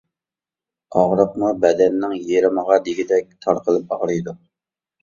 ئاغرىقمۇ 0.95 1.51
بەدەننىڭ 1.65 2.17
يېرىمىغا 2.31 2.81
دېگۈدەك 2.89 3.33
تارقىلىپ 3.47 3.97
ئاغرىيدۇ. 3.99 4.41